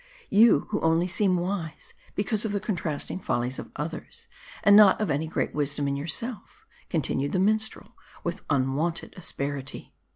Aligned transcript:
"You, 0.41 0.61
who 0.71 0.81
only 0.81 1.07
seem 1.07 1.37
wise, 1.37 1.93
because 2.15 2.43
of 2.43 2.53
the 2.53 2.59
contrasting 2.59 3.19
follies 3.19 3.59
o 3.59 3.69
others, 3.75 4.25
and 4.63 4.75
not 4.75 4.99
of 4.99 5.11
any 5.11 5.27
great 5.27 5.53
wisdom 5.53 5.87
in 5.87 5.95
yourself," 5.95 6.65
continued 6.89 7.33
the 7.33 7.39
minstrel, 7.39 7.93
with 8.23 8.41
unwonted 8.49 9.13
asperity. 9.15 9.93